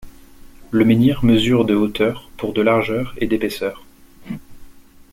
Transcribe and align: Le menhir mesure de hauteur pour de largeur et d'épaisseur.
Le 0.71 0.83
menhir 0.83 1.23
mesure 1.23 1.63
de 1.63 1.75
hauteur 1.75 2.31
pour 2.35 2.53
de 2.53 2.63
largeur 2.63 3.13
et 3.19 3.27
d'épaisseur. 3.27 3.83